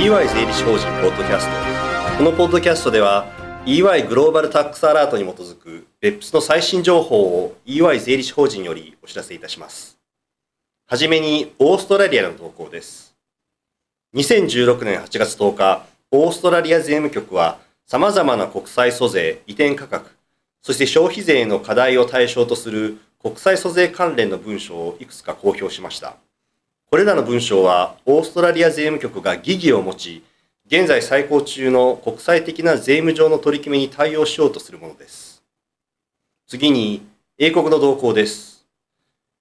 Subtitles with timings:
[0.00, 2.16] EY 税理士法人ポッドキャスト。
[2.16, 3.26] このポッドキャストでは
[3.66, 9.98] EY グローバルタックスアラートに基づく BEPS の最新情報を EY 税理士法人よりお知らせいたします。
[10.86, 13.14] はじめにオーストラリアの投稿です。
[14.14, 20.12] 2016年8月10日オーストラリア税務局は様々な国際租税移転価格
[20.62, 26.16] そして消費税の課題を対象とする国際租税関連の文書をいくつか公表しました。
[26.90, 30.24] これらの文章は、オーストラリア税務局が疑義を持ち、
[30.66, 35.40] 現在最高中の国際的な税務上の取り決めに対応しようとするものです。
[36.48, 37.06] 次に、
[37.38, 38.66] 英国の動向です。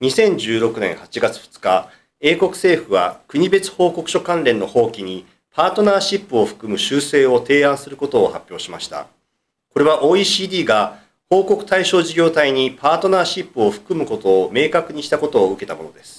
[0.04, 1.90] 2016年8月2日、
[2.22, 9.08] 英国政府は国別報告書関連の法規にパートナーシップを含む修正を提案することを発表しました。
[9.74, 11.00] これは OECD が
[11.32, 16.19] 報告対象事業体にパートナーシップを含むことを明確にしたことを受けたものです。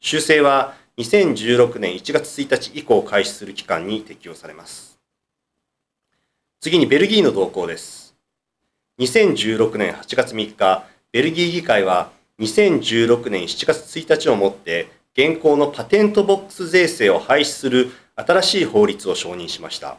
[0.00, 4.98] 修正は2016年1月1日以降開始する期間に適用されます。
[6.60, 8.14] 次にベルギーの動向です。
[8.98, 19.98] 2016年8月3日、ベルギー議会は2016年7月1日をもって現行のパテントボックス税制を廃止する新しい法律を承認しました。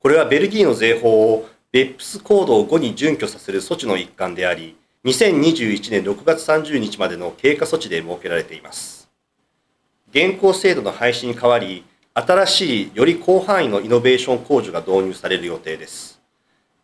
[0.00, 4.76] これはベルギーの税法を BEPS 行動後に準拠させる措置の一環であり、
[5.06, 9.03] 2021年6月30日までの経過措置で設けられています。
[10.14, 11.82] 現行制度の廃止に代わり、
[12.14, 16.20] 新しいより広範囲のイノベーション控除が導入される予定です。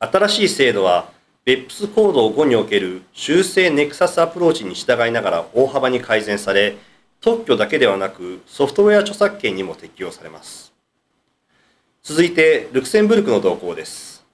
[0.01, 1.13] 新しい制度は、
[1.47, 6.77] BEPS 行動後における修正ネクサスアプローチに従いながら大幅に改善され、
[7.21, 10.73] 特許だけではなくソフトウェア著作権にも適用されます。
[12.03, 14.27] 続いて、ルクセンブルクの動向です。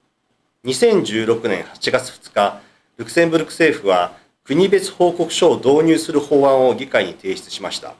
[0.65, 2.61] 2016年8月2日、
[2.97, 7.93] ルクセンブルク政府は国別報告書を導入する法案を議会に提出しました。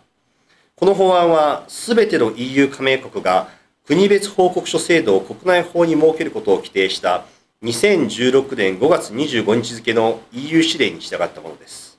[0.80, 3.50] この法案は、すべての EU 加盟国が
[3.88, 7.26] 国別報告書制度を国内法に設けることを規定した
[7.64, 11.98] 2016年5月25日付の EU 指令に従ったものです。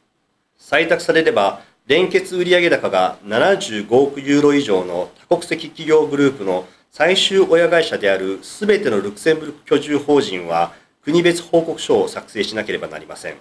[0.60, 10.72] 採択されれば、連結売上高が75億ユーロ以上の多国籍企業グループの最終親会社であるすべてのルクセンブルク居住法人は
[11.02, 13.38] 国別報告書を作成しなければなりません。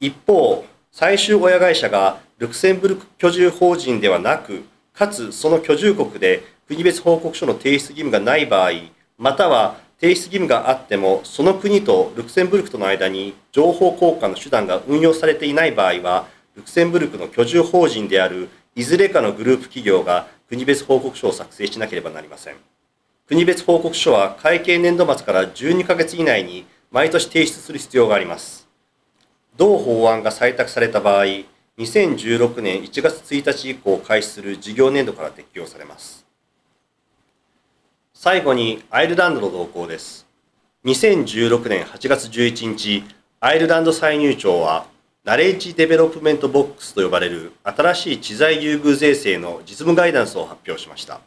[0.00, 4.62] 一方、最終親会社がルクセンブルク居住法人ではなく、
[4.92, 8.70] かつその居住国で国別報告書の提出義務がない場合、
[9.18, 22.54] または提出義務があっても、その国とルクセンブルクとの間に情報交換の手段が運用されていない場合は、ルクセンブルクの居住法人であるいずれかのグループ企業が国別報告書を作成しなければなりません。
[23.26, 28.68] 国別報告書は会計年度末から12ヶ月以内に毎年提出する必要があります。
[29.56, 31.24] 同法案が採択された場合、
[31.78, 36.26] 2016年1月1日以降開始する事業年度から適用されます。
[38.12, 40.26] 最後にアイルランドの動向です。
[40.84, 43.04] 2016年8月11日、
[43.38, 44.86] アイルランド歳入庁は、
[45.22, 51.20] Knowledge Development Box と呼ばれる新しい知財優遇税制の実務ガイダンスを発表しました。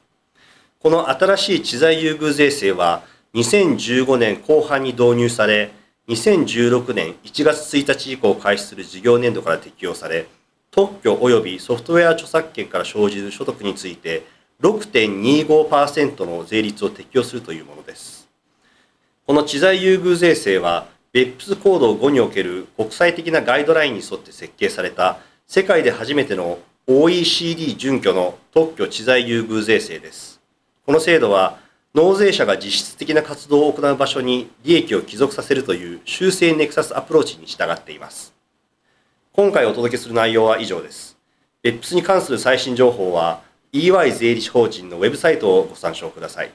[0.79, 3.03] この新しい知財優遇税制は、
[3.35, 5.71] 2015年後半に導入され、
[6.09, 10.27] 2016年1月1日以降開始する事業年度から適用され、
[10.71, 14.23] 特許及びソフトウェア著作権から生じる所得について
[14.61, 18.29] 6.25%の税率を適用するというものです。
[19.25, 30.39] この知財優遇税制は、BEPS 行動後における国際的なガイドラインに沿って設計された世界で初めての OECD 準拠の特許知財優遇税制です。
[30.85, 31.59] この制度は
[31.93, 38.40] 納税者が実質的な活動を行う場所に利益を帰属させるという修正ネクサスアプローチに従っています。
[39.33, 41.17] 今回お届けする内容は以上です。
[41.61, 46.51] 別府に関する最新情報は EY 税理士法人のウェブサイトをご参照ください。